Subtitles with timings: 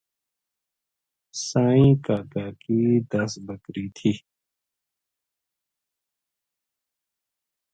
[1.47, 4.11] سائیں کاکا کی دس بکری تھی